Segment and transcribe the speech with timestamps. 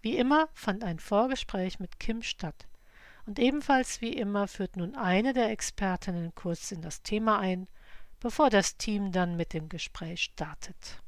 [0.00, 2.68] Wie immer fand ein Vorgespräch mit Kim statt.
[3.26, 7.66] Und ebenfalls wie immer führt nun eine der Expertinnen kurz in das Thema ein,
[8.20, 11.02] bevor das Team dann mit dem Gespräch startet.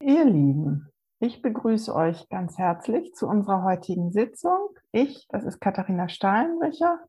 [0.00, 0.88] Ihr Lieben,
[1.20, 4.70] ich begrüße euch ganz herzlich zu unserer heutigen Sitzung.
[4.92, 7.00] Ich, das ist Katharina Stahlenbrecher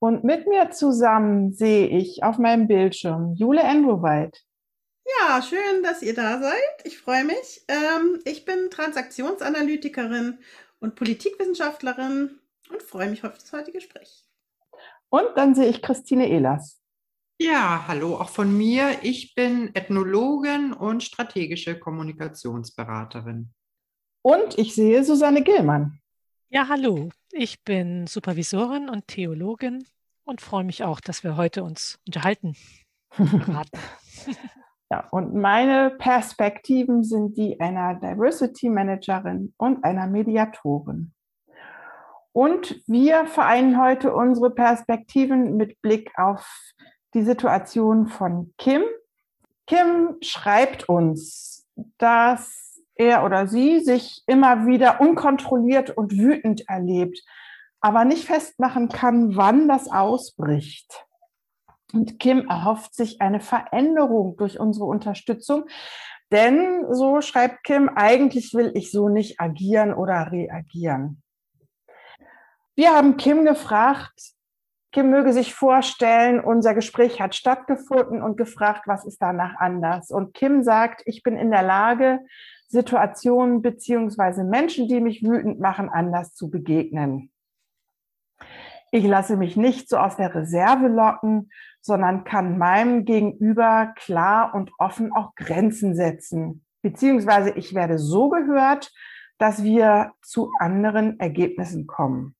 [0.00, 4.42] und mit mir zusammen sehe ich auf meinem Bildschirm Jule Enrowald.
[5.20, 6.84] Ja, schön, dass ihr da seid.
[6.84, 7.64] Ich freue mich.
[7.68, 10.38] Ähm, ich bin Transaktionsanalytikerin
[10.80, 12.38] und Politikwissenschaftlerin
[12.70, 14.24] und freue mich auf das heutige Gespräch.
[15.10, 16.80] Und dann sehe ich Christine Ehlers.
[17.38, 18.98] Ja, hallo auch von mir.
[19.02, 23.52] Ich bin Ethnologin und strategische Kommunikationsberaterin.
[24.22, 26.00] Und ich sehe Susanne Gillmann.
[26.52, 27.10] Ja, hallo.
[27.30, 29.86] Ich bin Supervisorin und Theologin
[30.24, 32.56] und freue mich auch, dass wir heute uns unterhalten.
[34.90, 41.12] ja, und meine Perspektiven sind die einer Diversity Managerin und einer Mediatorin.
[42.32, 46.72] Und wir vereinen heute unsere Perspektiven mit Blick auf
[47.14, 48.82] die Situation von Kim.
[49.68, 52.69] Kim schreibt uns, dass
[53.00, 57.24] er oder sie sich immer wieder unkontrolliert und wütend erlebt,
[57.80, 61.06] aber nicht festmachen kann, wann das ausbricht.
[61.92, 65.64] Und Kim erhofft sich eine Veränderung durch unsere Unterstützung,
[66.30, 71.22] denn, so schreibt Kim, eigentlich will ich so nicht agieren oder reagieren.
[72.76, 74.12] Wir haben Kim gefragt,
[74.92, 80.10] Kim möge sich vorstellen, unser Gespräch hat stattgefunden und gefragt, was ist danach anders.
[80.10, 82.20] Und Kim sagt, ich bin in der Lage,
[82.70, 87.32] Situationen beziehungsweise Menschen, die mich wütend machen, anders zu begegnen.
[88.92, 94.70] Ich lasse mich nicht so aus der Reserve locken, sondern kann meinem Gegenüber klar und
[94.78, 96.64] offen auch Grenzen setzen.
[96.82, 98.92] Beziehungsweise ich werde so gehört,
[99.38, 102.36] dass wir zu anderen Ergebnissen kommen.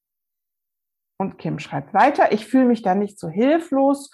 [1.19, 4.10] Und Kim schreibt weiter, ich fühle mich da nicht so hilflos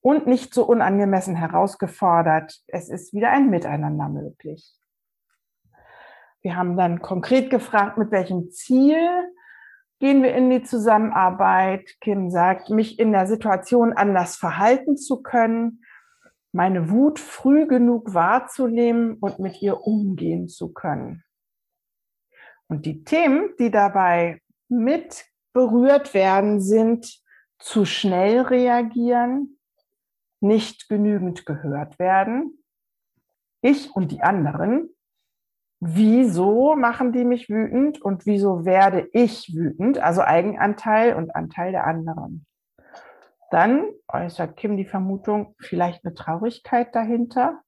[0.00, 2.60] und nicht so unangemessen herausgefordert.
[2.66, 4.79] Es ist wieder ein Miteinander möglich.
[6.42, 8.96] Wir haben dann konkret gefragt, mit welchem Ziel
[9.98, 11.96] gehen wir in die Zusammenarbeit.
[12.00, 15.84] Kim sagt, mich in der Situation anders verhalten zu können,
[16.52, 21.22] meine Wut früh genug wahrzunehmen und mit ihr umgehen zu können.
[22.66, 27.20] Und die Themen, die dabei mit berührt werden, sind
[27.58, 29.58] zu schnell reagieren,
[30.40, 32.64] nicht genügend gehört werden,
[33.60, 34.88] ich und die anderen,
[35.80, 41.86] wieso machen die mich wütend und wieso werde ich wütend, also Eigenanteil und Anteil der
[41.86, 42.46] anderen.
[43.50, 47.62] Dann äußert Kim die Vermutung, vielleicht eine Traurigkeit dahinter,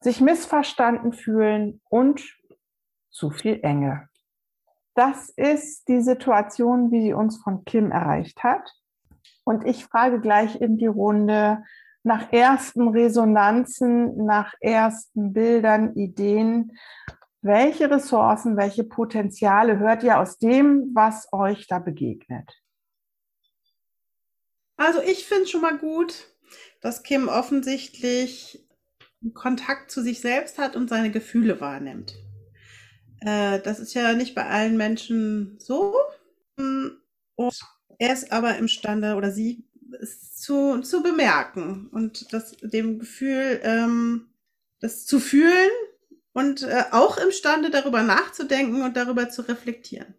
[0.00, 2.22] sich missverstanden fühlen und
[3.10, 4.08] zu viel Enge.
[4.94, 8.72] Das ist die Situation, wie sie uns von Kim erreicht hat.
[9.42, 11.64] Und ich frage gleich in die Runde,
[12.04, 16.78] nach ersten Resonanzen, nach ersten Bildern, Ideen,
[17.40, 22.50] welche Ressourcen, welche Potenziale hört ihr aus dem, was euch da begegnet?
[24.76, 26.28] Also ich finde schon mal gut,
[26.80, 28.66] dass Kim offensichtlich
[29.32, 32.16] Kontakt zu sich selbst hat und seine Gefühle wahrnimmt.
[33.20, 35.94] Äh, das ist ja nicht bei allen Menschen so.
[36.56, 37.00] Und
[37.98, 39.64] er ist aber imstande oder sie
[40.00, 44.28] zu, zu bemerken und das, dem Gefühl, ähm,
[44.80, 45.70] das zu fühlen
[46.32, 50.14] und äh, auch imstande darüber nachzudenken und darüber zu reflektieren.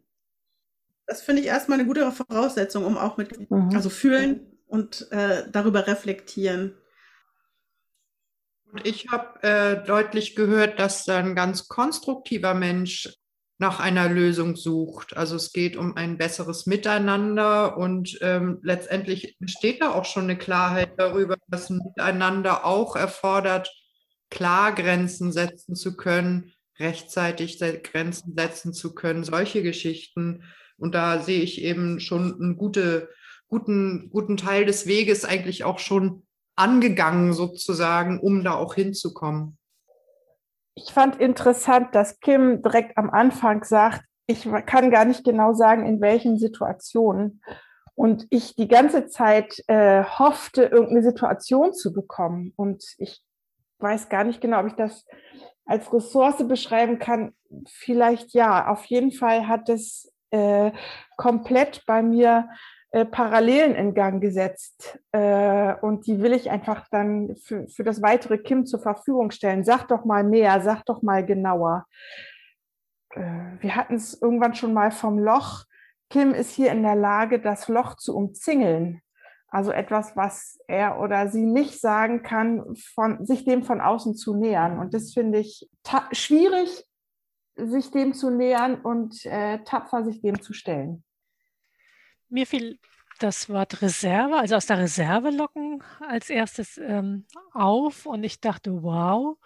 [1.05, 3.69] Das finde ich erstmal eine gute Voraussetzung, um auch mit, mhm.
[3.73, 6.75] also fühlen und äh, darüber reflektieren.
[8.71, 13.13] Und ich habe äh, deutlich gehört, dass ein ganz konstruktiver Mensch
[13.57, 15.15] nach einer Lösung sucht.
[15.15, 20.37] Also es geht um ein besseres Miteinander und ähm, letztendlich besteht da auch schon eine
[20.37, 23.71] Klarheit darüber, dass ein Miteinander auch erfordert,
[24.29, 30.43] klar Grenzen setzen zu können, rechtzeitig Grenzen setzen zu können, solche Geschichten.
[30.77, 33.09] Und da sehe ich eben schon einen gute,
[33.47, 36.23] guten, guten Teil des Weges eigentlich auch schon
[36.57, 39.57] angegangen sozusagen, um da auch hinzukommen?
[40.75, 45.85] Ich fand interessant, dass Kim direkt am Anfang sagt, ich kann gar nicht genau sagen,
[45.85, 47.41] in welchen Situationen.
[47.95, 52.51] Und ich die ganze Zeit äh, hoffte, irgendeine Situation zu bekommen.
[52.57, 53.23] Und ich
[53.79, 55.05] weiß gar nicht genau, ob ich das
[55.65, 57.33] als Ressource beschreiben kann.
[57.67, 58.67] Vielleicht ja.
[58.67, 60.71] Auf jeden Fall hat es äh,
[61.15, 62.49] komplett bei mir
[62.95, 64.97] äh, Parallelen in Gang gesetzt.
[65.11, 69.65] Äh, und die will ich einfach dann für, für das weitere Kim zur Verfügung stellen.
[69.65, 71.85] Sag doch mal mehr, sag doch mal genauer.
[73.09, 73.19] Äh,
[73.59, 75.65] wir hatten es irgendwann schon mal vom Loch.
[76.09, 79.01] Kim ist hier in der Lage, das Loch zu umzingeln.
[79.49, 84.37] Also etwas, was er oder sie nicht sagen kann, von, sich dem von außen zu
[84.37, 84.79] nähern.
[84.79, 85.69] Und das finde ich
[86.13, 86.85] schwierig,
[87.57, 91.04] sich dem zu nähern und äh, tapfer sich dem zu stellen.
[92.29, 92.79] Mir fiel
[93.19, 98.83] das Wort Reserve, also aus der Reserve locken als erstes ähm, auf und ich dachte,
[98.83, 99.37] wow,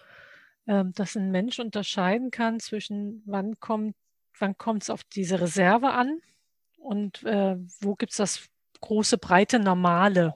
[0.67, 3.95] ähm, dass ein Mensch unterscheiden kann zwischen wann kommt
[4.39, 6.19] wann es auf diese Reserve an
[6.77, 8.49] und äh, wo gibt es das
[8.81, 10.35] große, breite Normale.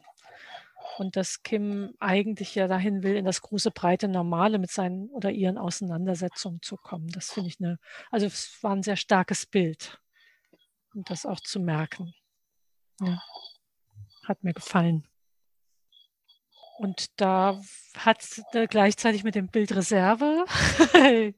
[0.97, 5.31] Und dass Kim eigentlich ja dahin will, in das große, breite Normale mit seinen oder
[5.31, 7.07] ihren Auseinandersetzungen zu kommen.
[7.07, 7.79] Das finde ich eine,
[8.11, 9.99] also es war ein sehr starkes Bild.
[10.93, 12.13] Und das auch zu merken.
[13.01, 13.21] Ja.
[14.23, 15.07] Hat mir gefallen.
[16.79, 17.61] Und da
[17.97, 20.45] hat äh, gleichzeitig mit dem Bild Reserve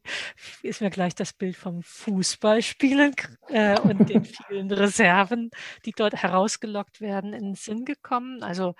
[0.64, 3.16] ist mir gleich das Bild vom Fußballspielen
[3.50, 5.52] äh, und den vielen Reserven,
[5.84, 8.44] die dort herausgelockt werden, in den Sinn gekommen.
[8.44, 8.76] Also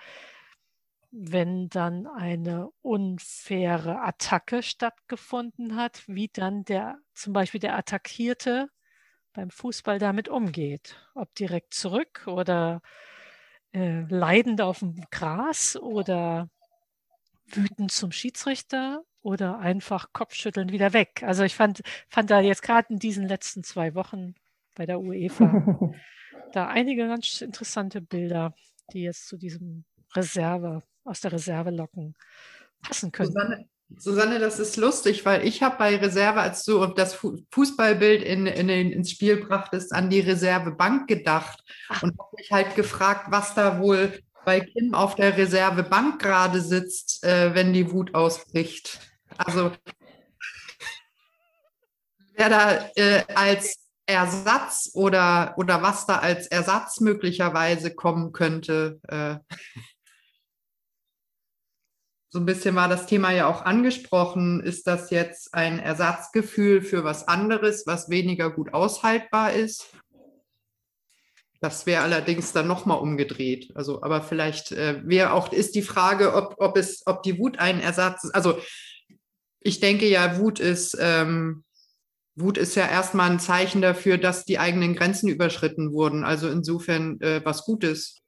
[1.10, 8.68] wenn dann eine unfaire Attacke stattgefunden hat, wie dann der zum Beispiel der Attackierte
[9.36, 10.96] beim Fußball damit umgeht.
[11.14, 12.80] Ob direkt zurück oder
[13.72, 16.48] äh, leidend auf dem Gras oder
[17.46, 21.22] wütend zum Schiedsrichter oder einfach Kopfschütteln wieder weg.
[21.22, 24.34] Also ich fand, fand da jetzt gerade in diesen letzten zwei Wochen
[24.74, 25.92] bei der UEFA
[26.52, 28.54] da einige ganz interessante Bilder,
[28.92, 29.84] die jetzt zu diesem
[30.14, 32.14] Reserve, aus der Reserve locken,
[32.82, 33.28] passen können.
[33.28, 37.14] Susanne, Susanne, das ist lustig, weil ich habe bei Reserve, als du das
[37.52, 42.02] Fußballbild in, in, ins Spiel brachtest, an die Reservebank gedacht Ach.
[42.02, 44.12] und habe mich halt gefragt, was da wohl
[44.44, 49.00] bei Kim auf der Reservebank gerade sitzt, äh, wenn die Wut ausbricht.
[49.38, 49.72] Also
[52.34, 59.00] wer da äh, als Ersatz oder, oder was da als Ersatz möglicherweise kommen könnte.
[59.08, 59.36] Äh,
[62.36, 64.60] so ein bisschen war das Thema ja auch angesprochen.
[64.60, 69.86] Ist das jetzt ein Ersatzgefühl für was anderes, was weniger gut aushaltbar ist?
[71.62, 73.72] Das wäre allerdings dann nochmal umgedreht.
[73.74, 77.58] Also, aber vielleicht äh, wäre auch, ist die Frage, ob, ob es, ob die Wut
[77.58, 78.34] ein Ersatz ist.
[78.34, 78.58] Also
[79.60, 81.64] ich denke ja, Wut ist, ähm,
[82.34, 86.22] Wut ist ja erstmal ein Zeichen dafür, dass die eigenen Grenzen überschritten wurden.
[86.22, 88.20] Also insofern äh, was Gutes.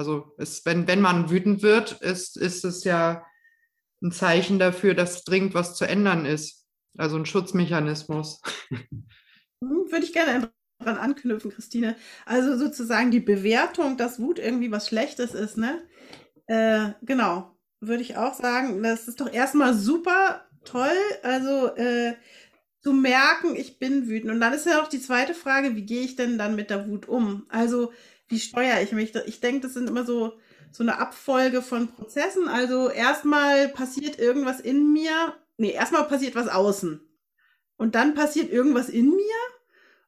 [0.00, 3.26] Also es, wenn, wenn man wütend wird, ist, ist es ja
[4.02, 6.66] ein Zeichen dafür, dass dringend was zu ändern ist.
[6.96, 8.40] Also ein Schutzmechanismus.
[9.62, 11.94] Hm, würde ich gerne dran anknüpfen, Christine.
[12.24, 15.86] Also sozusagen die Bewertung, dass Wut irgendwie was Schlechtes ist, ne?
[16.46, 18.82] Äh, genau, würde ich auch sagen.
[18.82, 20.96] Das ist doch erstmal super toll.
[21.22, 22.14] Also äh,
[22.80, 24.32] zu merken, ich bin wütend.
[24.32, 26.88] Und dann ist ja auch die zweite Frage, wie gehe ich denn dann mit der
[26.88, 27.44] Wut um?
[27.50, 27.92] Also
[28.30, 29.14] wie steuere ich mich?
[29.26, 30.38] Ich denke, das sind immer so,
[30.70, 32.48] so eine Abfolge von Prozessen.
[32.48, 35.34] Also erstmal passiert irgendwas in mir.
[35.58, 37.00] Nee, erstmal passiert was außen.
[37.76, 39.36] Und dann passiert irgendwas in mir.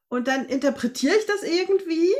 [0.07, 2.13] Und dann interpretiere ich das irgendwie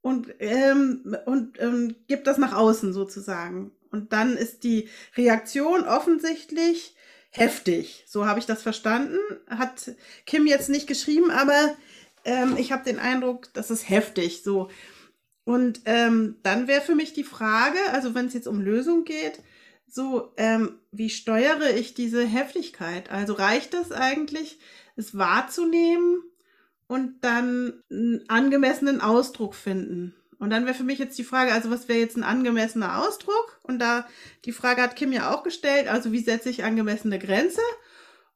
[0.00, 3.72] und, ähm, und ähm, gebe das nach außen sozusagen.
[3.90, 6.96] Und dann ist die Reaktion offensichtlich
[7.30, 8.04] heftig.
[8.06, 9.18] So habe ich das verstanden.
[9.48, 9.92] Hat
[10.26, 11.76] Kim jetzt nicht geschrieben, aber
[12.24, 14.42] ähm, ich habe den Eindruck, das ist heftig.
[14.42, 14.70] So.
[15.44, 19.40] Und ähm, dann wäre für mich die Frage, also wenn es jetzt um Lösung geht,
[19.88, 23.10] so, ähm, wie steuere ich diese Heftigkeit?
[23.10, 24.58] Also reicht das eigentlich,
[24.96, 26.22] es wahrzunehmen
[26.86, 30.14] und dann einen angemessenen Ausdruck finden?
[30.38, 33.60] Und dann wäre für mich jetzt die Frage, also was wäre jetzt ein angemessener Ausdruck?
[33.62, 34.08] Und da
[34.44, 37.60] die Frage hat Kim ja auch gestellt, also wie setze ich angemessene Grenze?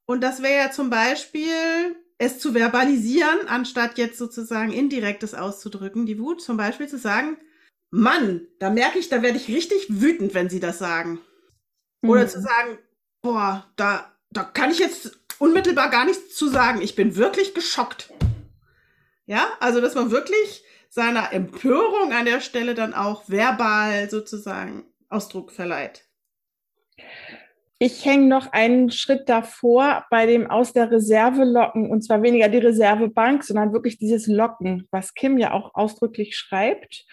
[0.05, 6.19] Und das wäre ja zum Beispiel es zu verbalisieren, anstatt jetzt sozusagen indirektes auszudrücken, die
[6.19, 7.37] Wut, zum Beispiel zu sagen,
[7.91, 11.21] Mann, da merke ich, da werde ich richtig wütend, wenn sie das sagen.
[12.03, 12.11] Mhm.
[12.11, 12.79] Oder zu sagen,
[13.23, 16.81] boah, da, da kann ich jetzt unmittelbar gar nichts zu sagen.
[16.81, 18.13] Ich bin wirklich geschockt.
[19.27, 25.53] Ja, also dass man wirklich seiner Empörung an der Stelle dann auch verbal sozusagen Ausdruck
[25.53, 26.06] verleiht.
[27.78, 32.49] Ich hänge noch einen Schritt davor bei dem aus der Reserve locken und zwar weniger
[32.49, 37.04] die Reservebank, sondern wirklich dieses Locken, was Kim ja auch ausdrücklich schreibt.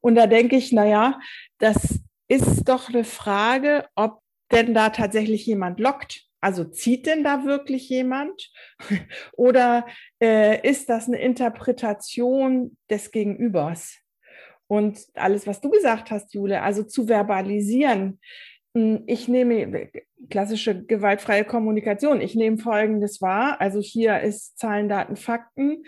[0.00, 1.18] Und da denke ich, naja,
[1.58, 1.98] das
[2.28, 4.20] ist doch eine Frage, ob
[4.52, 6.22] denn da tatsächlich jemand lockt.
[6.40, 8.50] Also zieht denn da wirklich jemand?
[9.32, 9.86] Oder
[10.20, 13.98] äh, ist das eine Interpretation des Gegenübers?
[14.68, 18.20] Und alles, was du gesagt hast, Jule, also zu verbalisieren,
[18.74, 19.90] ich nehme
[20.30, 22.20] klassische gewaltfreie Kommunikation.
[22.20, 23.60] Ich nehme Folgendes wahr.
[23.60, 25.84] Also hier ist Zahlen, Daten, Fakten.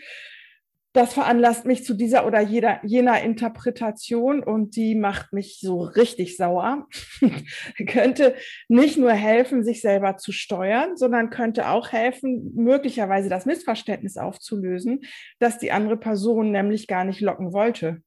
[0.93, 6.37] Das veranlasst mich zu dieser oder jeder, jener Interpretation und die macht mich so richtig
[6.37, 6.87] sauer.
[7.89, 8.37] könnte
[8.69, 15.01] nicht nur helfen, sich selber zu steuern, sondern könnte auch helfen, möglicherweise das Missverständnis aufzulösen,
[15.41, 18.01] dass die andere Person nämlich gar nicht locken wollte.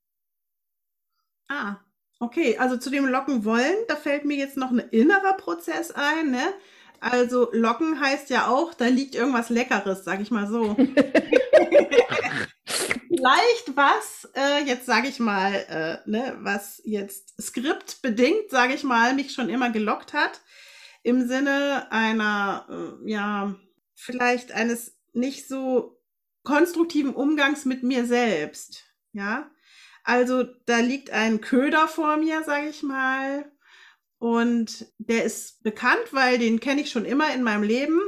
[1.49, 1.81] Ah,
[2.19, 6.31] Okay, also zu dem Locken wollen, da fällt mir jetzt noch ein innerer Prozess ein,
[6.31, 6.53] ne?
[6.99, 10.75] Also locken heißt ja auch, da liegt irgendwas Leckeres, sag ich mal so.
[13.07, 19.13] Vielleicht was, äh, jetzt sage ich mal, äh, ne, was jetzt skriptbedingt, sage ich mal,
[19.13, 20.41] mich schon immer gelockt hat,
[21.03, 23.55] im Sinne einer, äh, ja,
[23.95, 25.99] vielleicht eines nicht so
[26.43, 28.83] konstruktiven Umgangs mit mir selbst,
[29.13, 29.49] ja.
[30.07, 33.51] Also da liegt ein Köder vor mir, sage ich mal.
[34.19, 37.99] Und der ist bekannt, weil den kenne ich schon immer in meinem Leben.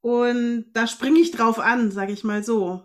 [0.00, 2.82] Und da springe ich drauf an, sage ich mal so.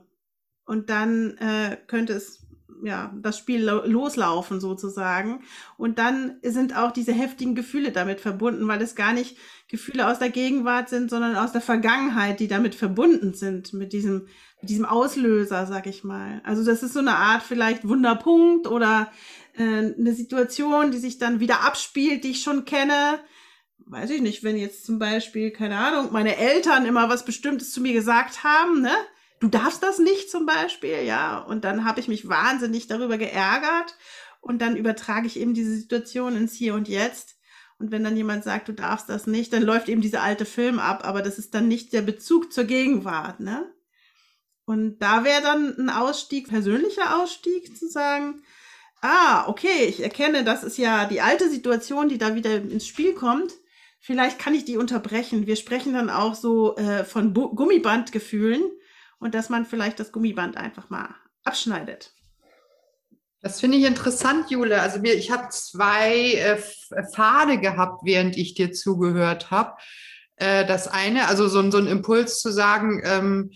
[0.64, 2.46] Und dann äh, könnte es
[2.84, 5.42] ja das Spiel lo loslaufen sozusagen.
[5.76, 10.20] Und dann sind auch diese heftigen Gefühle damit verbunden, weil es gar nicht Gefühle aus
[10.20, 14.28] der Gegenwart sind, sondern aus der Vergangenheit, die damit verbunden sind mit diesem
[14.62, 16.42] diesem Auslöser, sag ich mal.
[16.44, 19.12] Also das ist so eine Art vielleicht Wunderpunkt oder
[19.58, 23.20] äh, eine Situation, die sich dann wieder abspielt, die ich schon kenne.
[23.86, 27.82] Weiß ich nicht, wenn jetzt zum Beispiel, keine Ahnung, meine Eltern immer was Bestimmtes zu
[27.82, 28.92] mir gesagt haben, ne?
[29.40, 31.40] Du darfst das nicht zum Beispiel, ja.
[31.40, 33.96] Und dann habe ich mich wahnsinnig darüber geärgert
[34.42, 37.38] und dann übertrage ich eben diese Situation ins Hier und Jetzt.
[37.80, 40.80] Und wenn dann jemand sagt, du darfst das nicht, dann läuft eben dieser alte Film
[40.80, 43.74] ab, aber das ist dann nicht der Bezug zur Gegenwart, ne?
[44.70, 48.44] Und da wäre dann ein Ausstieg, persönlicher Ausstieg, zu sagen,
[49.02, 53.16] ah, okay, ich erkenne, das ist ja die alte Situation, die da wieder ins Spiel
[53.16, 53.52] kommt.
[54.00, 55.48] Vielleicht kann ich die unterbrechen.
[55.48, 58.62] Wir sprechen dann auch so äh, von Bu Gummibandgefühlen
[59.18, 62.14] und dass man vielleicht das Gummiband einfach mal abschneidet.
[63.42, 64.84] Das finde ich interessant, Jule.
[64.84, 66.62] Also mir, ich habe zwei äh,
[67.12, 69.78] Pfade gehabt, während ich dir zugehört habe.
[70.36, 73.52] Äh, das eine, also so, so ein Impuls zu sagen, ähm,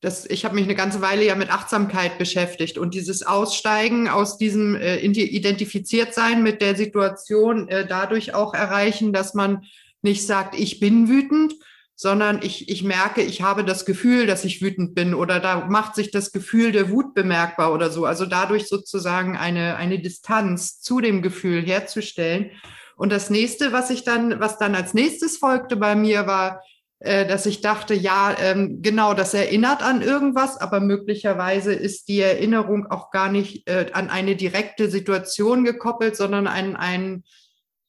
[0.00, 4.38] das, ich habe mich eine ganze Weile ja mit Achtsamkeit beschäftigt und dieses Aussteigen aus
[4.38, 9.64] diesem äh, identifiziert sein mit der Situation äh, dadurch auch erreichen, dass man
[10.00, 11.54] nicht sagt, ich bin wütend,
[11.94, 15.94] sondern ich, ich merke, ich habe das Gefühl, dass ich wütend bin oder da macht
[15.94, 18.06] sich das Gefühl der Wut bemerkbar oder so.
[18.06, 22.52] Also dadurch sozusagen eine, eine Distanz zu dem Gefühl herzustellen.
[22.96, 26.62] Und das nächste, was ich dann, was dann als nächstes folgte bei mir war,
[27.00, 32.86] dass ich dachte, ja, ähm, genau, das erinnert an irgendwas, aber möglicherweise ist die Erinnerung
[32.90, 37.24] auch gar nicht äh, an eine direkte Situation gekoppelt, sondern an einen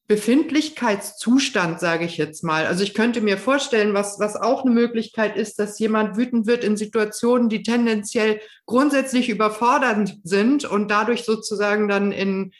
[0.07, 2.67] Befindlichkeitszustand, sage ich jetzt mal.
[2.67, 6.63] Also ich könnte mir vorstellen, was, was auch eine Möglichkeit ist, dass jemand wütend wird
[6.63, 12.51] in Situationen, die tendenziell grundsätzlich überfordernd sind und dadurch sozusagen dann in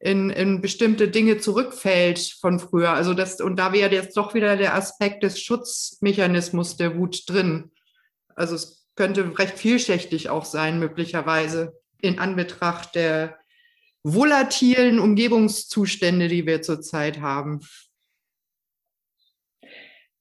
[0.00, 2.90] in, in bestimmte Dinge zurückfällt von früher.
[2.90, 7.72] Also das, und da wäre jetzt doch wieder der Aspekt des Schutzmechanismus der Wut drin.
[8.34, 13.38] Also es könnte recht vielschichtig auch sein, möglicherweise in Anbetracht der
[14.04, 17.60] volatilen Umgebungszustände, die wir zurzeit haben.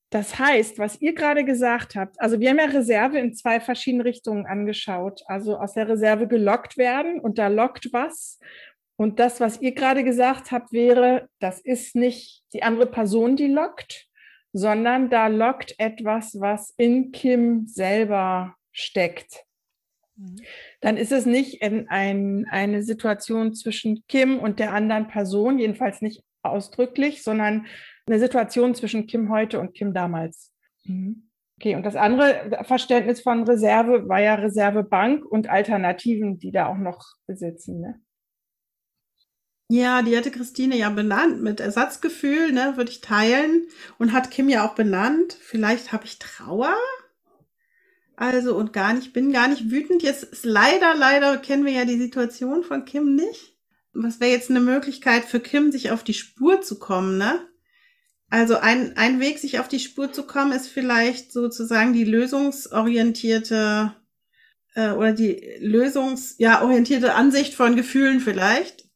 [0.10, 4.04] Das heißt, was ihr gerade gesagt habt, also wir haben ja Reserve in zwei verschiedenen
[4.04, 5.22] Richtungen angeschaut.
[5.28, 8.40] Also aus der Reserve gelockt werden und da lockt was
[8.98, 13.48] und das, was ihr gerade gesagt habt, wäre, das ist nicht die andere Person, die
[13.48, 14.08] lockt,
[14.54, 19.46] sondern da lockt etwas, was in Kim selber steckt.
[20.16, 20.38] Mhm.
[20.82, 26.02] Dann ist es nicht in ein, eine Situation zwischen Kim und der anderen Person, jedenfalls
[26.02, 27.68] nicht ausdrücklich, sondern
[28.08, 30.52] eine Situation zwischen Kim heute und Kim damals.
[30.86, 31.30] Mhm.
[31.60, 36.78] Okay, und das andere Verständnis von Reserve war ja Reservebank und Alternativen, die da auch
[36.78, 37.82] noch besitzen.
[37.82, 38.00] Ne?
[39.70, 43.68] Ja, die hatte Christine ja benannt mit Ersatzgefühl, ne, würde ich teilen.
[43.98, 45.38] Und hat Kim ja auch benannt.
[45.42, 46.76] Vielleicht habe ich Trauer.
[48.16, 50.04] Also und gar nicht, bin gar nicht wütend.
[50.04, 53.56] Jetzt ist leider, leider kennen wir ja die Situation von Kim nicht.
[53.94, 57.48] was wäre jetzt eine Möglichkeit für Kim, sich auf die Spur zu kommen, ne?
[58.30, 63.94] Also ein, ein Weg, sich auf die Spur zu kommen, ist vielleicht sozusagen die lösungsorientierte
[64.76, 68.87] äh, oder die lösungs ja orientierte Ansicht von Gefühlen vielleicht.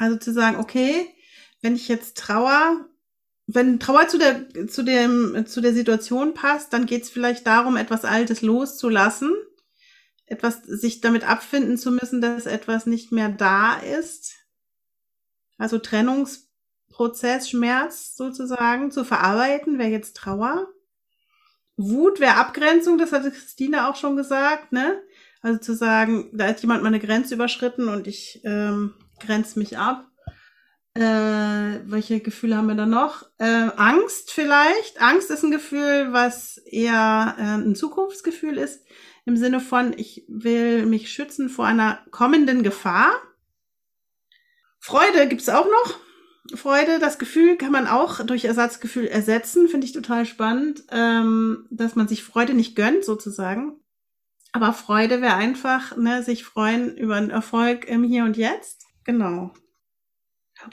[0.00, 1.06] Also zu sagen, okay,
[1.60, 2.86] wenn ich jetzt Trauer,
[3.46, 7.76] wenn Trauer zu der zu dem zu der Situation passt, dann geht es vielleicht darum,
[7.76, 9.30] etwas Altes loszulassen,
[10.24, 14.36] etwas sich damit abfinden zu müssen, dass etwas nicht mehr da ist.
[15.58, 16.48] Also Trennungs
[16.88, 20.66] Prozess Schmerz sozusagen zu verarbeiten, wäre jetzt Trauer.
[21.76, 25.02] Wut wäre Abgrenzung, das hatte Christine auch schon gesagt, ne?
[25.42, 30.06] Also zu sagen, da hat jemand meine Grenze überschritten und ich ähm, grenze mich ab.
[30.94, 33.24] Äh, welche Gefühle haben wir da noch?
[33.38, 35.00] Äh, Angst vielleicht.
[35.00, 38.84] Angst ist ein Gefühl, was eher äh, ein Zukunftsgefühl ist,
[39.24, 43.12] im Sinne von, ich will mich schützen vor einer kommenden Gefahr.
[44.80, 45.98] Freude gibt's auch noch.
[46.56, 51.94] Freude, das Gefühl kann man auch durch Ersatzgefühl ersetzen, finde ich total spannend, ähm, dass
[51.94, 53.78] man sich Freude nicht gönnt, sozusagen.
[54.52, 58.86] Aber Freude wäre einfach, ne, sich freuen über einen Erfolg im Hier und Jetzt.
[59.10, 59.52] Genau.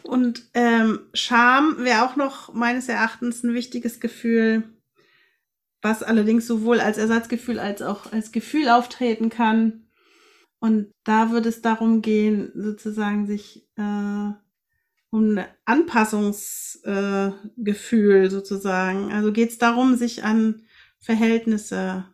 [0.03, 4.61] Und ähm, Scham wäre auch noch meines Erachtens ein wichtiges Gefühl,
[5.81, 9.87] was allerdings sowohl als Ersatzgefühl als auch als Gefühl auftreten kann.
[10.59, 14.29] Und da würde es darum gehen, sozusagen sich äh,
[15.09, 19.11] um ein Anpassungsgefühl äh, sozusagen.
[19.11, 20.61] Also geht es darum, sich an
[20.99, 22.05] Verhältnisse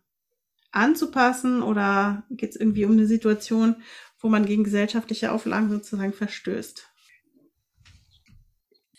[0.71, 3.75] anzupassen oder geht es irgendwie um eine Situation,
[4.23, 6.89] wo man gegen gesellschaftliche Auflagen sozusagen verstößt?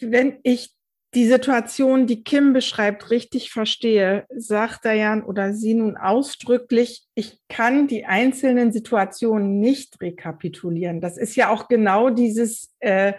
[0.01, 0.75] Wenn ich
[1.15, 7.87] die Situation, die Kim beschreibt, richtig verstehe, sagt Dayan oder sie nun ausdrücklich, ich kann
[7.87, 11.01] die einzelnen Situationen nicht rekapitulieren.
[11.01, 13.15] Das ist ja auch genau dieses äh,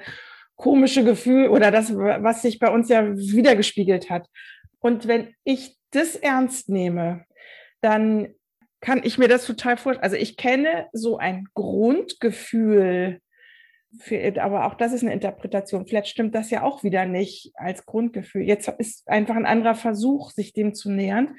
[0.56, 4.28] komische Gefühl oder das, was sich bei uns ja wiedergespiegelt hat.
[4.80, 7.26] Und wenn ich das ernst nehme,
[7.82, 8.35] dann
[8.86, 10.04] kann ich mir das total vorstellen.
[10.04, 13.20] Also ich kenne so ein Grundgefühl,
[14.00, 15.88] für, aber auch das ist eine Interpretation.
[15.88, 18.44] Vielleicht stimmt das ja auch wieder nicht als Grundgefühl.
[18.44, 21.36] Jetzt ist einfach ein anderer Versuch, sich dem zu nähern,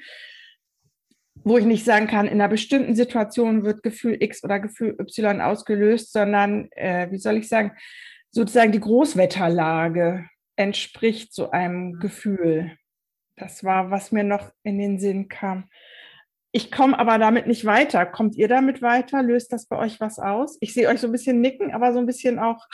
[1.35, 5.39] wo ich nicht sagen kann, in einer bestimmten Situation wird Gefühl X oder Gefühl Y
[5.39, 7.71] ausgelöst, sondern, äh, wie soll ich sagen,
[8.29, 11.99] sozusagen die Großwetterlage entspricht so einem mhm.
[11.99, 12.75] Gefühl.
[13.37, 15.69] Das war, was mir noch in den Sinn kam.
[16.57, 18.03] Ich komme aber damit nicht weiter.
[18.07, 19.21] Kommt ihr damit weiter?
[19.21, 20.57] Löst das bei euch was aus?
[20.59, 22.65] Ich sehe euch so ein bisschen nicken, aber so ein bisschen auch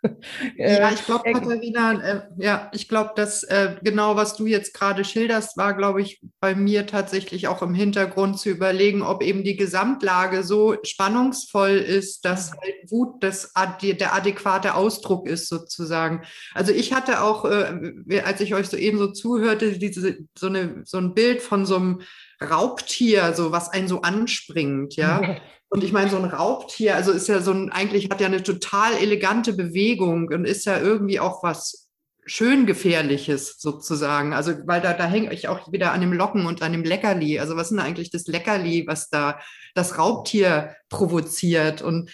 [0.56, 5.04] ja, ich glaube, Katharina, äh, ja, ich glaube, dass äh, genau, was du jetzt gerade
[5.04, 9.56] schilderst, war, glaube ich, bei mir tatsächlich auch im Hintergrund zu überlegen, ob eben die
[9.56, 16.22] Gesamtlage so spannungsvoll ist, dass halt Wut das, der adäquate Ausdruck ist, sozusagen.
[16.54, 20.82] Also ich hatte auch, äh, als ich euch so eben so zuhörte, diese, so, eine,
[20.84, 22.02] so ein Bild von so einem
[22.42, 25.38] Raubtier, so was einen so anspringt, ja.
[25.70, 28.42] Und ich meine, so ein Raubtier, also ist ja so ein, eigentlich hat ja eine
[28.42, 31.88] total elegante Bewegung und ist ja irgendwie auch was
[32.24, 34.32] schön gefährliches sozusagen.
[34.32, 37.38] Also, weil da, da hänge ich auch wieder an dem Locken und an dem Leckerli.
[37.38, 39.40] Also, was ist denn eigentlich das Leckerli, was da
[39.74, 41.82] das Raubtier provoziert?
[41.82, 42.10] Und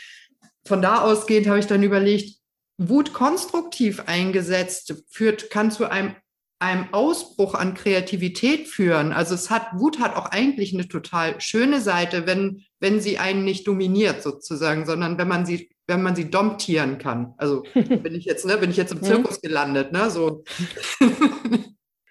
[0.65, 2.39] von da ausgehend habe ich dann überlegt,
[2.77, 6.17] Wut konstruktiv eingesetzt führt, kann zu einem
[6.59, 9.12] einem Ausbruch an Kreativität führen.
[9.12, 13.45] Also es hat, Wut hat auch eigentlich eine total schöne Seite, wenn, wenn sie einen
[13.45, 17.35] nicht dominiert sozusagen, sondern wenn man sie, wenn man sie domptieren kann.
[17.37, 20.45] Also bin ich jetzt, ne, bin ich jetzt im Zirkus gelandet, ne, so.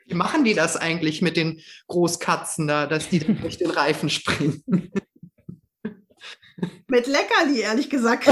[0.06, 4.62] Wie machen die das eigentlich mit den Großkatzen da, dass die durch den Reifen springen?
[6.88, 8.27] Mit Leckerli, ehrlich gesagt.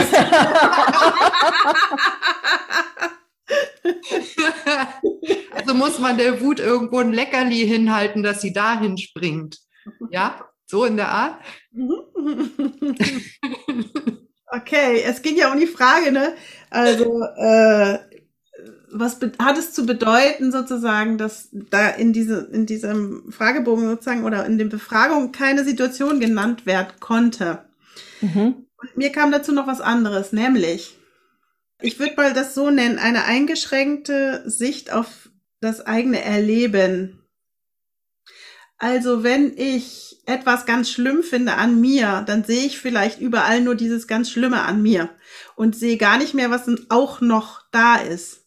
[5.51, 9.59] also muss man der Wut irgendwo ein Leckerli hinhalten, dass sie dahin springt.
[10.09, 11.41] Ja, so in der Art.
[14.53, 16.35] Okay, es ging ja um die Frage, ne?
[16.69, 17.99] Also, äh,
[18.91, 24.45] was hat es zu bedeuten, sozusagen, dass da in, diese, in diesem Fragebogen sozusagen oder
[24.45, 27.59] in den Befragungen keine Situation genannt werden konnte?
[28.19, 28.65] Mhm.
[28.77, 30.97] Und mir kam dazu noch was anderes, nämlich,
[31.81, 37.21] ich würde mal das so nennen, eine eingeschränkte Sicht auf das eigene Erleben.
[38.77, 43.75] Also wenn ich etwas ganz schlimm finde an mir, dann sehe ich vielleicht überall nur
[43.75, 45.09] dieses ganz Schlimme an mir
[45.55, 48.45] und sehe gar nicht mehr, was auch noch da ist.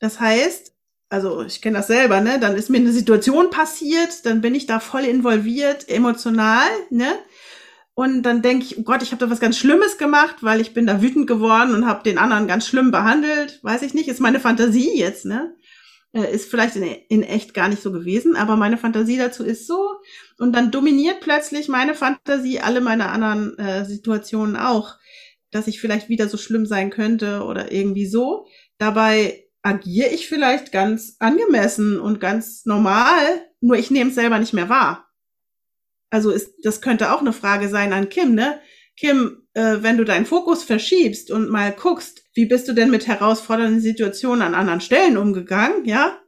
[0.00, 0.72] Das heißt,
[1.08, 2.38] also ich kenne das selber, ne?
[2.40, 7.14] Dann ist mir eine Situation passiert, dann bin ich da voll involviert, emotional, ne?
[7.98, 10.74] Und dann denke ich, oh Gott, ich habe da was ganz Schlimmes gemacht, weil ich
[10.74, 13.58] bin da wütend geworden und habe den anderen ganz schlimm behandelt.
[13.62, 15.56] Weiß ich nicht, ist meine Fantasie jetzt, ne?
[16.12, 19.66] Äh, ist vielleicht in, in echt gar nicht so gewesen, aber meine Fantasie dazu ist
[19.66, 19.96] so.
[20.36, 24.96] Und dann dominiert plötzlich meine Fantasie alle meine anderen äh, Situationen auch,
[25.50, 28.46] dass ich vielleicht wieder so schlimm sein könnte oder irgendwie so.
[28.76, 34.52] Dabei agiere ich vielleicht ganz angemessen und ganz normal, nur ich nehme es selber nicht
[34.52, 35.05] mehr wahr
[36.10, 38.60] also ist, das könnte auch eine Frage sein an Kim, ne?
[38.96, 43.06] Kim, äh, wenn du deinen Fokus verschiebst und mal guckst, wie bist du denn mit
[43.06, 46.18] herausfordernden Situationen an anderen Stellen umgegangen, ja?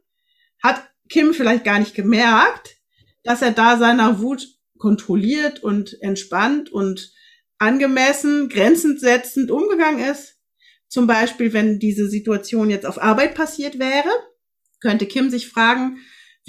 [0.61, 2.77] Hat Kim vielleicht gar nicht gemerkt,
[3.23, 7.11] dass er da seiner Wut kontrolliert und entspannt und
[7.57, 10.37] angemessen, grenzend setzend umgegangen ist.
[10.87, 14.09] Zum Beispiel, wenn diese Situation jetzt auf Arbeit passiert wäre,
[14.81, 15.99] könnte Kim sich fragen,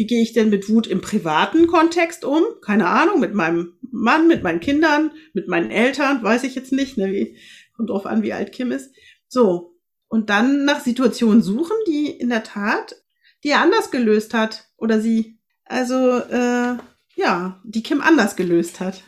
[0.00, 2.42] wie gehe ich denn mit Wut im privaten Kontext um?
[2.62, 6.96] Keine Ahnung, mit meinem Mann, mit meinen Kindern, mit meinen Eltern, weiß ich jetzt nicht,
[6.96, 7.36] ne, wie,
[7.76, 8.94] kommt drauf an, wie alt Kim ist.
[9.28, 9.78] So.
[10.08, 12.96] Und dann nach Situationen suchen, die in der Tat,
[13.44, 16.78] die er anders gelöst hat oder sie, also, äh,
[17.14, 19.02] ja, die Kim anders gelöst hat.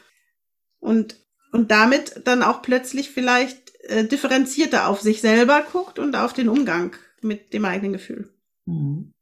[0.78, 1.16] Und,
[1.52, 6.50] und damit dann auch plötzlich vielleicht äh, differenzierter auf sich selber guckt und auf den
[6.50, 8.28] Umgang mit dem eigenen Gefühl.
[8.66, 9.14] Mhm.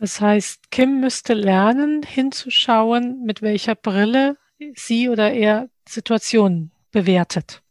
[0.00, 4.38] Das heißt, Kim müsste lernen, hinzuschauen, mit welcher Brille
[4.74, 7.62] sie oder er Situationen bewertet.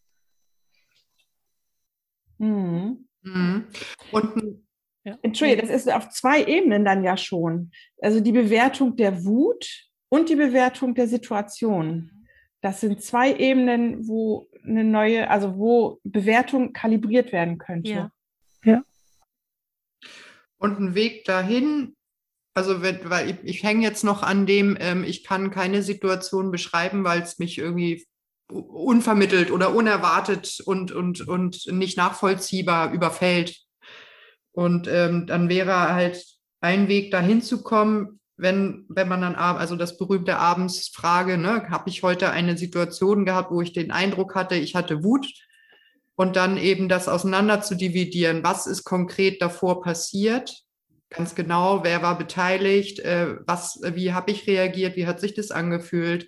[2.37, 3.07] Mhm.
[3.23, 3.65] Mhm.
[4.11, 4.63] Und
[5.03, 5.17] ja.
[5.23, 7.71] Entschuldige, das ist auf zwei Ebenen dann ja schon.
[7.99, 12.27] Also die Bewertung der Wut und die Bewertung der Situation.
[12.61, 17.89] Das sind zwei Ebenen, wo eine neue, also wo Bewertung kalibriert werden könnte.
[17.89, 18.11] Ja.
[18.63, 18.83] ja.
[20.59, 21.95] Und ein Weg dahin
[22.59, 27.05] also weil ich, ich hänge jetzt noch an dem, ähm, ich kann keine Situation beschreiben,
[27.05, 28.05] weil es mich irgendwie
[28.51, 33.59] unvermittelt oder unerwartet und, und, und nicht nachvollziehbar überfällt.
[34.51, 36.25] Und ähm, dann wäre halt
[36.59, 41.89] ein Weg dahin zu kommen, wenn, wenn man dann, also das berühmte Abendsfrage, ne, habe
[41.89, 45.31] ich heute eine Situation gehabt, wo ich den Eindruck hatte, ich hatte Wut?
[46.15, 50.65] Und dann eben das auseinander zu dividieren, was ist konkret davor passiert
[51.09, 55.51] ganz genau, wer war beteiligt, äh, was, wie habe ich reagiert, wie hat sich das
[55.51, 56.27] angefühlt.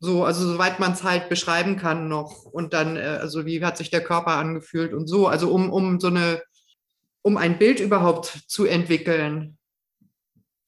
[0.00, 2.44] So, also soweit man es halt beschreiben kann noch.
[2.44, 5.26] Und dann, äh, also wie hat sich der Körper angefühlt und so.
[5.26, 6.42] Also um, um so eine,
[7.22, 9.58] um ein Bild überhaupt zu entwickeln.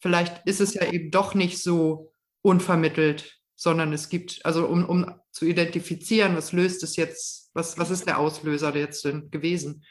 [0.01, 5.15] Vielleicht ist es ja eben doch nicht so unvermittelt, sondern es gibt, also um, um
[5.33, 9.85] zu identifizieren, was löst es jetzt, was, was ist der Auslöser jetzt denn gewesen?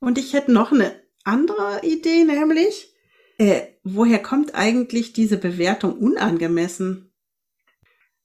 [0.00, 2.92] Und ich hätte noch eine andere Idee, nämlich,
[3.38, 7.12] äh, woher kommt eigentlich diese Bewertung unangemessen?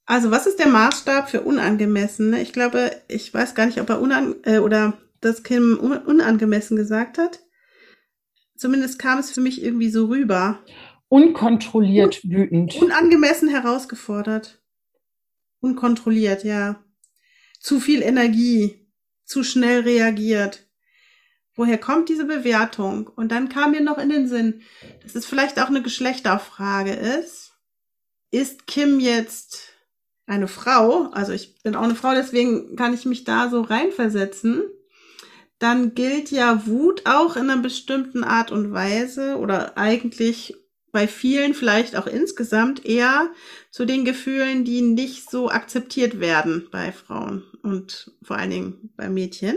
[0.06, 2.34] Also, was ist der Maßstab für unangemessen?
[2.34, 6.76] Ich glaube, ich weiß gar nicht, ob er unan äh, oder das Kim un unangemessen
[6.76, 7.40] gesagt hat.
[8.56, 10.62] Zumindest kam es für mich irgendwie so rüber.
[11.08, 12.76] Unkontrolliert Un wütend.
[12.82, 14.62] Unangemessen herausgefordert.
[15.60, 16.84] Unkontrolliert, ja.
[17.60, 18.86] Zu viel Energie.
[19.24, 20.66] Zu schnell reagiert
[21.56, 23.08] woher kommt diese Bewertung?
[23.14, 24.62] Und dann kam mir noch in den Sinn,
[25.02, 27.52] dass es vielleicht auch eine Geschlechterfrage ist.
[28.30, 29.68] Ist Kim jetzt
[30.26, 31.10] eine Frau?
[31.12, 34.62] Also ich bin auch eine Frau, deswegen kann ich mich da so reinversetzen.
[35.58, 40.56] Dann gilt ja Wut auch in einer bestimmten Art und Weise oder eigentlich
[40.90, 43.30] bei vielen vielleicht auch insgesamt eher
[43.70, 49.08] zu den Gefühlen, die nicht so akzeptiert werden bei Frauen und vor allen Dingen bei
[49.08, 49.56] Mädchen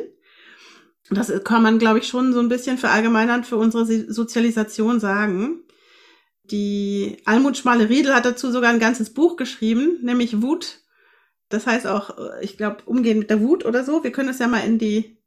[1.09, 5.63] das kann man, glaube ich, schon so ein bisschen verallgemeinern für unsere Sozialisation sagen.
[6.43, 10.79] Die Almut Schmale-Riedel hat dazu sogar ein ganzes Buch geschrieben, nämlich Wut.
[11.49, 14.03] Das heißt auch, ich glaube, umgehen mit der Wut oder so.
[14.03, 15.17] Wir können es ja mal in die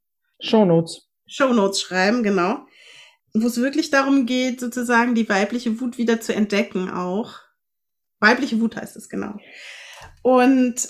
[0.40, 1.08] Shownotes.
[1.26, 2.66] Shownotes schreiben, genau.
[3.32, 7.38] Wo es wirklich darum geht, sozusagen die weibliche Wut wieder zu entdecken auch.
[8.18, 9.38] Weibliche Wut heißt es, genau.
[10.22, 10.88] Und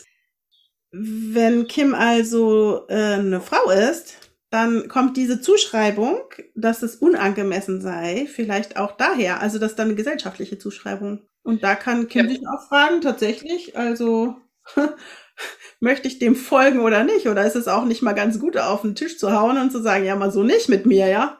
[0.90, 6.20] wenn Kim also äh, eine Frau ist, dann kommt diese Zuschreibung,
[6.54, 11.22] dass es unangemessen sei, vielleicht auch daher, also das ist dann eine gesellschaftliche Zuschreibung.
[11.42, 12.32] Und da kann Kim ja.
[12.32, 14.36] sich auch fragen, tatsächlich, also
[15.80, 17.28] möchte ich dem folgen oder nicht?
[17.28, 19.80] Oder ist es auch nicht mal ganz gut, auf den Tisch zu hauen und zu
[19.80, 21.38] sagen, ja, mal so nicht mit mir, ja?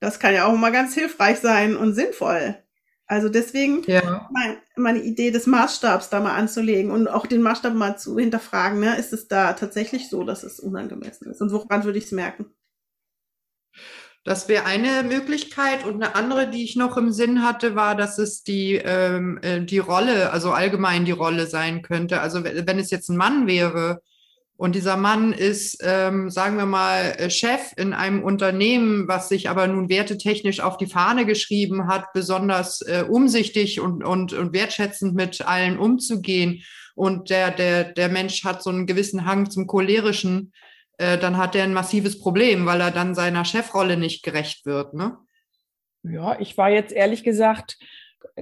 [0.00, 2.56] Das kann ja auch mal ganz hilfreich sein und sinnvoll.
[3.06, 4.28] Also deswegen ja.
[4.32, 8.80] mein, meine Idee des Maßstabs da mal anzulegen und auch den Maßstab mal zu hinterfragen,
[8.80, 8.96] ne?
[8.96, 11.42] ist es da tatsächlich so, dass es unangemessen ist?
[11.42, 12.46] Und woran würde ich es merken?
[14.24, 15.84] Das wäre eine Möglichkeit.
[15.84, 19.60] Und eine andere, die ich noch im Sinn hatte, war, dass es die, ähm, äh,
[19.60, 22.22] die Rolle, also allgemein die Rolle sein könnte.
[22.22, 24.00] Also wenn es jetzt ein Mann wäre
[24.56, 29.48] und dieser Mann ist, ähm, sagen wir mal, äh, Chef in einem Unternehmen, was sich
[29.48, 35.14] aber nun wertetechnisch auf die Fahne geschrieben hat, besonders äh, umsichtig und, und, und wertschätzend
[35.14, 36.62] mit allen umzugehen.
[36.94, 40.52] Und der, der, der Mensch hat so einen gewissen Hang zum cholerischen
[40.98, 44.94] äh, dann hat er ein massives Problem, weil er dann seiner Chefrolle nicht gerecht wird.
[44.94, 45.18] Ne?
[46.02, 47.78] Ja, ich war jetzt ehrlich gesagt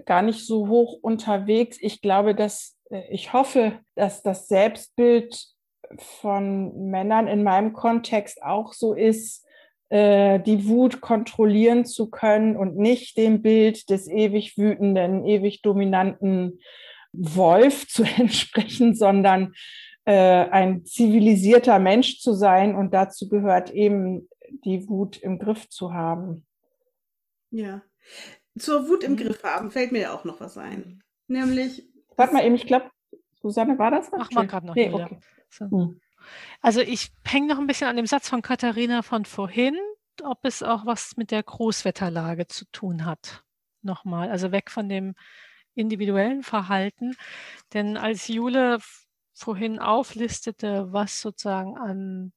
[0.04, 1.78] gar nicht so hoch unterwegs.
[1.80, 5.51] Ich glaube, dass äh, ich hoffe, dass das Selbstbild
[5.98, 9.46] von Männern in meinem Kontext auch so ist,
[9.88, 16.60] äh, die Wut kontrollieren zu können und nicht dem Bild des ewig wütenden, ewig dominanten
[17.12, 19.54] Wolf zu entsprechen, sondern
[20.04, 24.28] äh, ein zivilisierter Mensch zu sein und dazu gehört eben
[24.64, 26.46] die Wut im Griff zu haben.
[27.50, 27.82] Ja.
[28.58, 29.16] Zur Wut im mhm.
[29.16, 31.02] Griff haben fällt mir ja auch noch was ein.
[31.28, 31.86] Nämlich.
[32.16, 32.90] Warte mal eben, ich glaube,
[33.40, 34.10] Susanne, war das?
[34.12, 34.74] Ach, mal gerade noch.
[34.74, 35.18] Nee, okay.
[35.52, 35.70] So.
[35.70, 36.00] hm.
[36.60, 39.76] Also ich hänge noch ein bisschen an dem Satz von Katharina von vorhin,
[40.22, 43.44] ob es auch was mit der Großwetterlage zu tun hat.
[43.82, 45.14] Nochmal, also weg von dem
[45.74, 47.16] individuellen Verhalten.
[47.72, 48.78] Denn als Jule
[49.34, 52.32] vorhin auflistete, was sozusagen an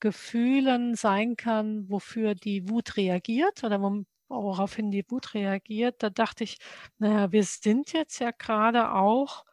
[0.00, 3.80] Gefühlen sein kann, wofür die Wut reagiert oder
[4.28, 6.58] woraufhin die Wut reagiert, da dachte ich,
[6.98, 9.44] naja, wir sind jetzt ja gerade auch,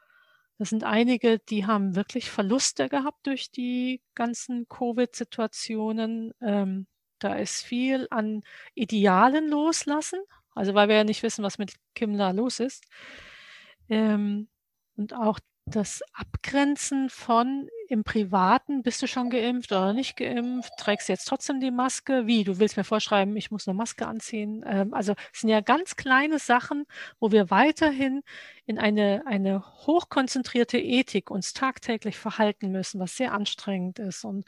[0.58, 6.34] das sind einige, die haben wirklich Verluste gehabt durch die ganzen Covid-Situationen.
[6.42, 6.88] Ähm,
[7.20, 8.44] da ist viel an
[8.74, 10.20] Idealen loslassen,
[10.56, 12.86] also weil wir ja nicht wissen, was mit Kim da los ist.
[13.90, 14.50] Ähm,
[14.96, 21.08] und auch das Abgrenzen von im Privaten, bist du schon geimpft oder nicht geimpft, trägst
[21.08, 22.28] du jetzt trotzdem die Maske?
[22.28, 22.44] Wie?
[22.44, 24.64] Du willst mir vorschreiben, ich muss eine Maske anziehen.
[24.68, 26.86] Ähm, also es sind ja ganz kleine Sachen,
[27.20, 28.24] wo wir weiterhin
[28.66, 34.24] in eine, eine hochkonzentrierte Ethik uns tagtäglich verhalten müssen, was sehr anstrengend ist.
[34.26, 34.46] Und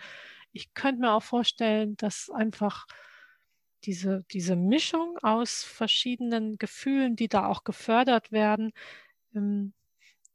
[0.52, 2.88] ich könnte mir auch vorstellen, dass einfach
[3.86, 8.74] diese, diese Mischung aus verschiedenen Gefühlen, die da auch gefördert werden,
[9.36, 9.74] ähm,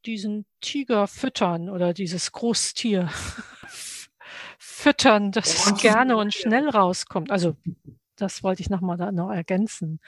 [0.06, 3.10] diesen Tiger füttern oder dieses Großtier
[4.58, 7.30] füttern, dass es gerne und schnell rauskommt.
[7.30, 7.56] Also
[8.16, 10.00] das wollte ich nochmal da noch ergänzen,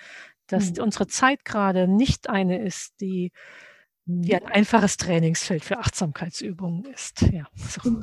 [0.46, 0.84] dass mhm.
[0.84, 3.32] unsere Zeit gerade nicht eine ist, die,
[4.04, 7.22] die ein einfaches Trainingsfeld für Achtsamkeitsübungen ist.
[7.22, 8.02] Ja, so.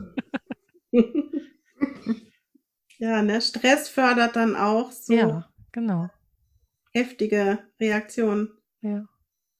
[2.97, 3.41] ja ne?
[3.41, 6.09] Stress fördert dann auch so ja, genau.
[6.91, 8.51] heftige Reaktionen.
[8.81, 9.05] Ja.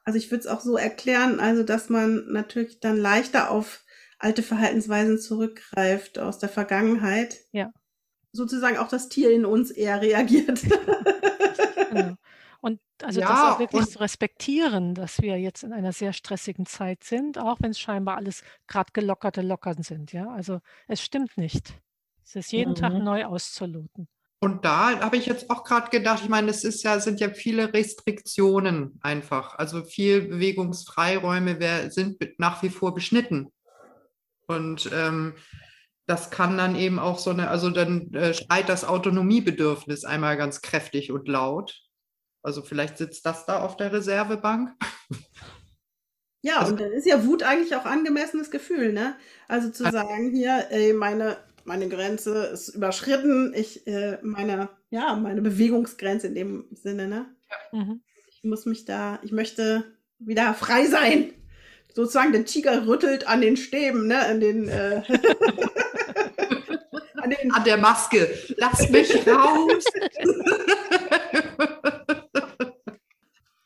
[0.04, 3.84] Also ich würde es auch so erklären, also dass man natürlich dann leichter auf
[4.20, 7.38] alte Verhaltensweisen zurückgreift aus der Vergangenheit.
[7.52, 7.72] Ja.
[8.32, 10.62] Sozusagen auch das Tier in uns eher reagiert.
[11.89, 12.16] genau.
[12.62, 16.66] Und also ja, das auch wirklich zu respektieren, dass wir jetzt in einer sehr stressigen
[16.66, 20.13] Zeit sind, auch wenn es scheinbar alles gerade gelockerte Lockern sind.
[20.13, 21.74] Ja, also es stimmt nicht.
[22.24, 22.76] Es ist jeden mhm.
[22.76, 24.08] Tag neu auszuloten.
[24.43, 27.29] Und da habe ich jetzt auch gerade gedacht, ich meine, es ist ja, sind ja
[27.29, 29.58] viele Restriktionen einfach.
[29.58, 33.53] Also viel Bewegungsfreiräume sind nach wie vor beschnitten.
[34.45, 35.36] Und ähm,
[36.08, 40.60] das kann dann eben auch so eine, also dann äh, schreit das Autonomiebedürfnis einmal ganz
[40.60, 41.79] kräftig und laut.
[42.41, 44.71] Also vielleicht sitzt das da auf der Reservebank.
[46.41, 49.15] Ja, also, und dann ist ja Wut eigentlich auch angemessenes Gefühl, ne?
[49.47, 53.54] Also zu sagen, hier, ey, meine meine Grenze ist überschritten.
[53.56, 57.26] Ich, äh, meine, ja, meine Bewegungsgrenze in dem Sinne, ne?
[57.49, 57.80] Ja.
[57.80, 58.02] Mhm.
[58.28, 59.86] Ich muss mich da, ich möchte
[60.19, 61.34] wieder frei sein.
[61.93, 64.19] Sozusagen, der Tiger rüttelt an den Stäben, ne?
[64.19, 65.02] An den, äh,
[67.15, 68.28] an, den an der Maske.
[68.58, 69.86] Lass mich raus.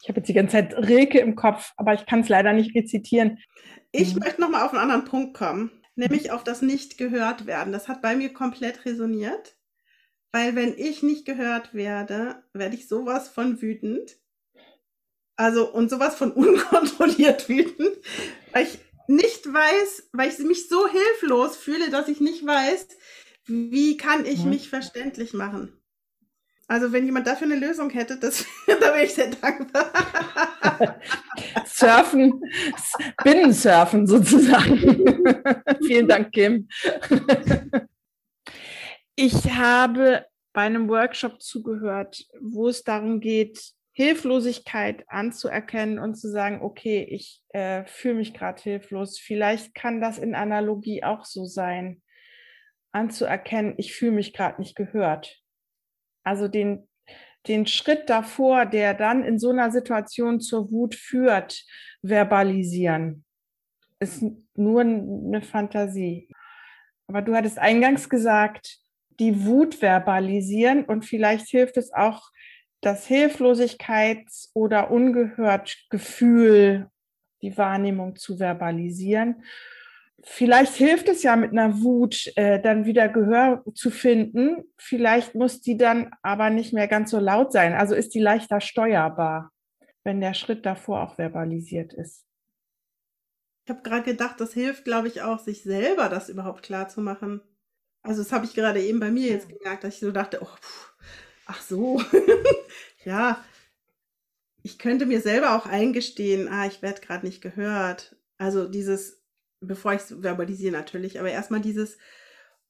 [0.02, 2.76] ich habe jetzt die ganze Zeit Rilke im Kopf, aber ich kann es leider nicht
[2.76, 3.40] rezitieren.
[3.92, 4.20] Ich mhm.
[4.20, 7.74] möchte nochmal auf einen anderen Punkt kommen nämlich auf das nicht gehört werden.
[7.74, 9.58] Das hat bei mir komplett resoniert,
[10.32, 14.18] weil wenn ich nicht gehört werde, werde ich sowas von wütend.
[15.36, 17.98] Also und sowas von unkontrolliert wütend,
[18.52, 22.88] weil ich nicht weiß, weil ich mich so hilflos fühle, dass ich nicht weiß,
[23.46, 24.50] wie kann ich mhm.
[24.50, 25.74] mich verständlich machen.
[26.68, 29.92] Also wenn jemand dafür eine Lösung hätte, das, da wäre ich sehr dankbar.
[31.66, 32.42] Surfen,
[33.24, 34.78] Binnensurfen sozusagen.
[35.86, 36.68] Vielen Dank, Kim.
[39.16, 46.62] ich habe bei einem Workshop zugehört, wo es darum geht, Hilflosigkeit anzuerkennen und zu sagen,
[46.62, 49.18] okay, ich äh, fühle mich gerade hilflos.
[49.18, 52.04] Vielleicht kann das in Analogie auch so sein,
[52.92, 55.42] anzuerkennen, ich fühle mich gerade nicht gehört.
[56.28, 56.86] Also den,
[57.48, 61.64] den Schritt davor, der dann in so einer Situation zur Wut führt,
[62.02, 63.24] verbalisieren.
[64.02, 66.30] Ist nur eine Fantasie.
[67.08, 68.78] Aber du hattest eingangs gesagt,
[69.22, 72.30] die Wut verbalisieren und vielleicht hilft es auch,
[72.82, 76.90] das Hilflosigkeits- oder Ungehört-Gefühl,
[77.42, 79.46] die Wahrnehmung zu verbalisieren.
[80.30, 84.66] Vielleicht hilft es ja mit einer Wut äh, dann wieder Gehör zu finden.
[84.78, 87.74] Vielleicht muss die dann aber nicht mehr ganz so laut sein.
[87.74, 89.52] Also ist die leichter steuerbar,
[90.04, 92.26] wenn der Schritt davor auch verbalisiert ist.
[93.64, 97.00] Ich habe gerade gedacht, das hilft, glaube ich, auch, sich selber das überhaupt klar zu
[97.00, 97.42] machen.
[98.04, 100.46] Also das habe ich gerade eben bei mir jetzt gemerkt, dass ich so dachte, oh,
[100.46, 100.94] pff,
[101.46, 102.02] ach so,
[103.06, 103.44] ja,
[104.62, 108.18] ich könnte mir selber auch eingestehen, ah, ich werde gerade nicht gehört.
[108.38, 109.17] Also dieses,
[109.60, 111.98] bevor ich es verbalisiere natürlich, aber erstmal dieses,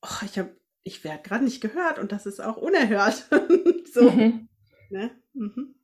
[0.02, 3.28] oh, ich habe, ich werde gerade nicht gehört und das ist auch unerhört.
[3.93, 4.12] so.
[4.12, 4.50] Mhm.
[4.89, 5.12] Ne?
[5.34, 5.78] Mhm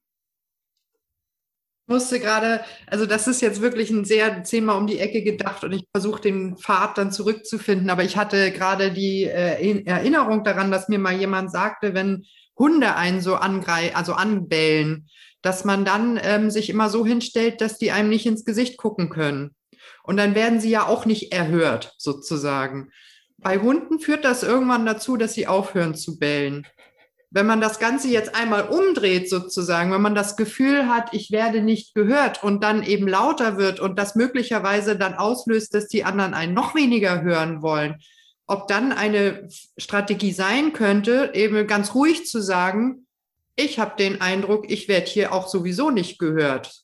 [1.87, 5.73] musste gerade, also das ist jetzt wirklich ein sehr zehnmal um die Ecke gedacht und
[5.73, 7.89] ich versuche den Pfad dann zurückzufinden.
[7.89, 12.25] Aber ich hatte gerade die äh, Erinnerung daran, dass mir mal jemand sagte, wenn
[12.57, 15.07] Hunde einen so angreifen, also anbellen,
[15.41, 19.09] dass man dann ähm, sich immer so hinstellt, dass die einem nicht ins Gesicht gucken
[19.09, 19.53] können.
[20.03, 22.91] Und dann werden sie ja auch nicht erhört, sozusagen.
[23.37, 26.65] Bei Hunden führt das irgendwann dazu, dass sie aufhören zu bellen
[27.33, 31.61] wenn man das Ganze jetzt einmal umdreht sozusagen, wenn man das Gefühl hat, ich werde
[31.61, 36.35] nicht gehört und dann eben lauter wird und das möglicherweise dann auslöst, dass die anderen
[36.35, 37.95] einen noch weniger hören wollen,
[38.45, 43.07] ob dann eine Strategie sein könnte, eben ganz ruhig zu sagen,
[43.55, 46.82] ich habe den Eindruck, ich werde hier auch sowieso nicht gehört.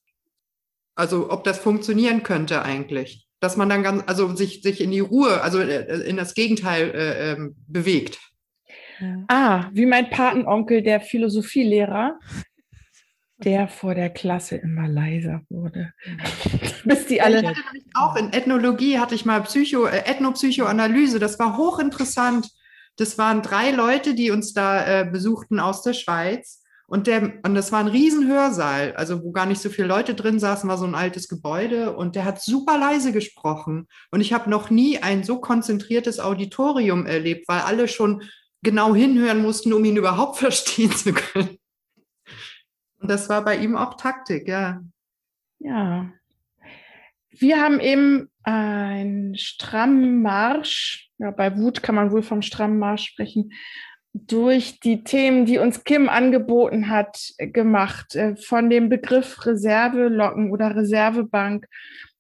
[0.99, 4.99] Also ob das funktionieren könnte eigentlich, dass man dann ganz, also sich, sich in die
[4.99, 8.19] Ruhe, also äh, in das Gegenteil äh, äh, bewegt.
[9.29, 12.19] Ah, wie mein Patenonkel, der Philosophielehrer,
[13.37, 15.93] der vor der Klasse immer leiser wurde.
[16.83, 17.53] Bis die alle.
[17.73, 21.19] Ich auch in Ethnologie hatte ich mal Psycho, äh, Ethnopsychoanalyse.
[21.19, 22.49] Das war hochinteressant.
[22.97, 26.58] Das waren drei Leute, die uns da äh, besuchten aus der Schweiz.
[26.89, 30.39] Und, der, und das war ein Riesenhörsaal, also wo gar nicht so viele Leute drin
[30.39, 33.87] saßen, war so ein altes Gebäude und der hat super leise gesprochen.
[34.09, 38.23] Und ich habe noch nie ein so konzentriertes Auditorium erlebt, weil alle schon
[38.63, 41.57] genau hinhören mussten, um ihn überhaupt verstehen zu können.
[42.97, 44.81] Und das war bei ihm auch Taktik, ja.
[45.59, 46.11] Ja.
[47.29, 53.05] Wir haben eben einen strammen Marsch, ja, bei Wut kann man wohl vom strammen Marsch
[53.05, 53.51] sprechen,
[54.27, 58.15] durch die Themen, die uns Kim angeboten hat, gemacht.
[58.15, 61.65] Äh, von dem Begriff Reservelocken oder Reservebank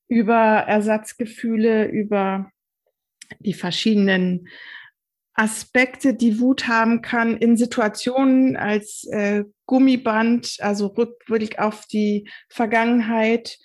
[0.07, 2.51] über Ersatzgefühle, über
[3.39, 4.47] die verschiedenen
[5.33, 13.57] Aspekte, die Wut haben kann in Situationen als äh, Gummiband, also rückwärtig auf die Vergangenheit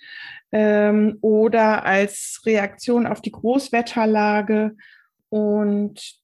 [0.53, 4.77] ähm, oder als Reaktion auf die Großwetterlage.
[5.27, 6.15] Und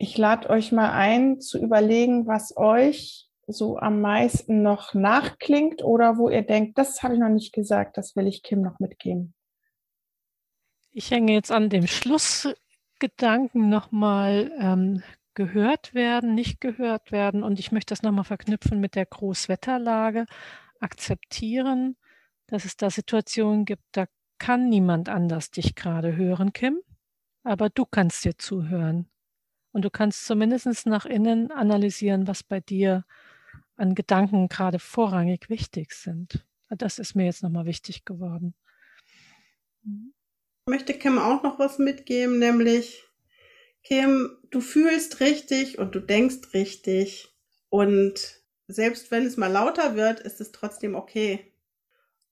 [0.00, 6.16] ich lade euch mal ein, zu überlegen, was euch so am meisten noch nachklingt oder
[6.16, 9.34] wo ihr denkt, das habe ich noch nicht gesagt, das will ich Kim noch mitgeben.
[10.92, 12.48] Ich hänge jetzt an dem Schluss
[12.98, 15.02] Gedanken nochmal ähm,
[15.34, 17.42] gehört werden, nicht gehört werden.
[17.42, 20.24] Und ich möchte das nochmal verknüpfen mit der Großwetterlage.
[20.80, 21.96] Akzeptieren,
[22.46, 24.06] dass es da Situationen gibt, da
[24.38, 26.80] kann niemand anders dich gerade hören, Kim,
[27.42, 29.10] aber du kannst dir zuhören.
[29.72, 33.04] Und du kannst zumindest nach innen analysieren, was bei dir
[33.76, 36.44] an Gedanken gerade vorrangig wichtig sind.
[36.68, 38.54] Das ist mir jetzt nochmal wichtig geworden.
[39.82, 40.12] Mhm
[40.70, 43.04] möchte Kim auch noch was mitgeben, nämlich
[43.82, 47.28] Kim, du fühlst richtig und du denkst richtig
[47.68, 51.52] und selbst wenn es mal lauter wird, ist es trotzdem okay.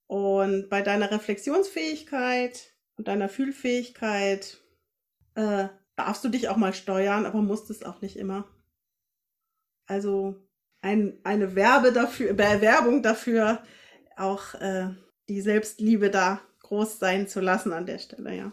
[0.06, 4.58] Und bei deiner Reflexionsfähigkeit und deiner Fühlfähigkeit
[5.34, 8.48] äh, darfst du dich auch mal steuern, aber musst es auch nicht immer.
[9.86, 10.36] Also
[10.80, 13.62] ein, eine Werbe dafür, Bewerbung dafür,
[14.16, 14.90] auch äh,
[15.28, 18.52] die Selbstliebe da groß sein zu lassen an der Stelle, ja.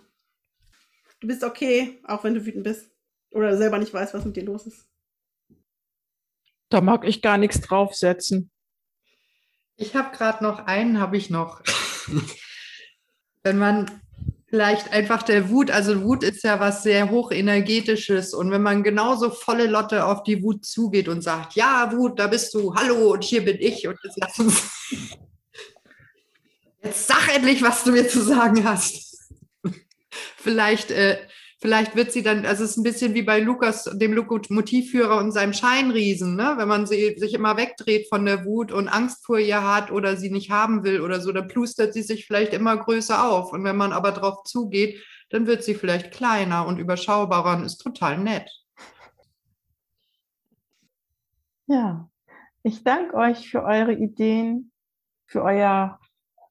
[1.20, 2.92] Du bist okay, auch wenn du wütend bist.
[3.30, 4.88] Oder selber nicht weißt, was mit dir los ist.
[6.70, 8.50] Da mag ich gar nichts draufsetzen.
[9.76, 11.62] Ich habe gerade noch einen, habe ich noch.
[13.44, 14.02] wenn man
[14.56, 19.30] vielleicht einfach der Wut, also Wut ist ja was sehr hochenergetisches und wenn man genauso
[19.30, 23.26] volle Lotte auf die Wut zugeht und sagt, ja, Wut, da bist du, hallo und
[23.26, 24.64] hier bin ich und jetzt lass uns
[26.82, 29.30] Jetzt sag endlich, was du mir zu sagen hast.
[30.38, 31.18] vielleicht, äh,
[31.66, 35.32] vielleicht wird sie dann, also es ist ein bisschen wie bei Lukas, dem Lokomotivführer und
[35.32, 36.54] seinem Scheinriesen, ne?
[36.58, 40.16] wenn man sie, sich immer wegdreht von der Wut und Angst vor ihr hat oder
[40.16, 43.52] sie nicht haben will oder so, dann plustert sie sich vielleicht immer größer auf.
[43.52, 47.80] Und wenn man aber drauf zugeht, dann wird sie vielleicht kleiner und überschaubarer und ist
[47.80, 48.48] total nett.
[51.66, 52.08] Ja,
[52.62, 54.72] ich danke euch für eure Ideen,
[55.26, 56.00] für euer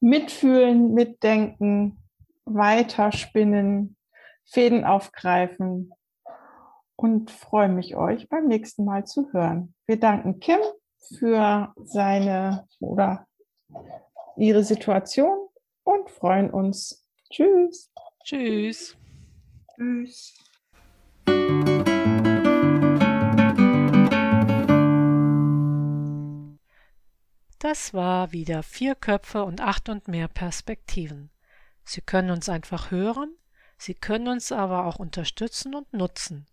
[0.01, 2.03] Mitfühlen, Mitdenken,
[2.43, 3.95] Weiterspinnen,
[4.45, 5.91] Fäden aufgreifen
[6.95, 9.73] und freue mich, euch beim nächsten Mal zu hören.
[9.85, 10.59] Wir danken Kim
[11.17, 13.27] für seine oder
[14.37, 15.47] ihre Situation
[15.83, 17.05] und freuen uns.
[17.29, 17.91] Tschüss.
[18.23, 18.97] Tschüss.
[19.75, 20.33] Tschüss.
[27.59, 31.31] Das war wieder vier Köpfe und acht und mehr Perspektiven.
[31.83, 33.35] Sie können uns einfach hören,
[33.77, 36.47] Sie können uns aber auch unterstützen und nutzen.